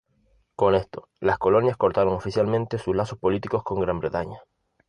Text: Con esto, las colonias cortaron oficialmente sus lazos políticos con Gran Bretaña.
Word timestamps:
Con 0.55 0.73
esto, 0.73 1.09
las 1.19 1.37
colonias 1.37 1.77
cortaron 1.77 2.15
oficialmente 2.15 2.79
sus 2.79 2.95
lazos 2.95 3.19
políticos 3.19 3.61
con 3.63 3.79
Gran 3.81 3.99
Bretaña. 3.99 4.39